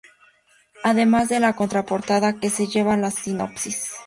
[0.83, 3.91] Además de la contraportada que lleva la sinopsis.